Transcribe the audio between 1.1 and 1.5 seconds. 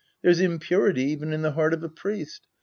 in